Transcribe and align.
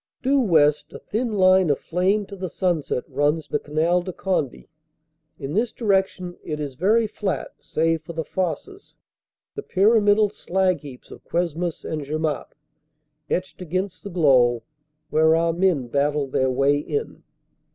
Due 0.23 0.39
west, 0.39 0.91
a 0.93 0.97
thin 0.97 1.33
line 1.33 1.69
aflame 1.69 2.25
to 2.25 2.35
the 2.35 2.49
sunset, 2.49 3.03
runs 3.07 3.47
the 3.47 3.59
Canal 3.59 4.01
de 4.01 4.11
Conde; 4.11 4.65
in 5.37 5.53
this 5.53 5.71
direction 5.71 6.35
it 6.43 6.59
is 6.59 6.73
very 6.73 7.05
flat, 7.05 7.53
save 7.59 8.01
for 8.01 8.13
the 8.13 8.23
"fosses," 8.25 8.97
the 9.53 9.61
pyramidal 9.61 10.27
slag 10.27 10.79
heaps 10.79 11.11
of 11.11 11.23
Cuesmes 11.23 11.85
and 11.85 12.01
Jemappes. 12.03 12.55
etched 13.29 13.61
against 13.61 14.03
the 14.03 14.09
glow, 14.09 14.63
where 15.11 15.35
our 15.35 15.53
men 15.53 15.85
battled 15.85 16.31
their 16.31 16.49
way 16.49 16.79
in. 16.79 17.21